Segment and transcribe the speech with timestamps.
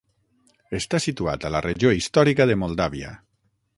[0.77, 3.13] Està situat a la regió històrica de Moldàvia.